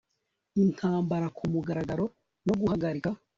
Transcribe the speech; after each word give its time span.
intambara 0.63 1.27
ku 1.37 1.43
mugaragaro 1.53 2.05
no 2.45 2.53
guhagarika 2.59 3.09